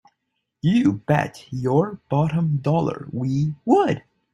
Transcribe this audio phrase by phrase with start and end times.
[0.63, 4.03] You bet your bottom dollar we would!